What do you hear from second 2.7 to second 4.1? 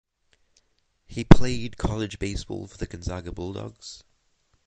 the Gonzaga Bulldogs.